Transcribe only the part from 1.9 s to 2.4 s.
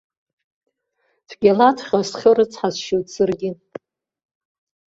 схы